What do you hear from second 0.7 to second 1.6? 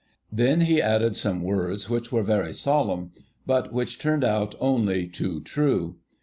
added some